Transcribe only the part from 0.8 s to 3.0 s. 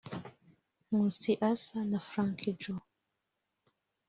Nkusi Arthur na Frankie Joe